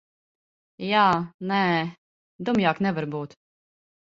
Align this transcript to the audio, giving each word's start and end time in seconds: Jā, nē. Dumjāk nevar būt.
Jā, 0.91 1.03
nē. 1.51 1.59
Dumjāk 2.49 2.83
nevar 2.87 3.09
būt. 3.17 3.37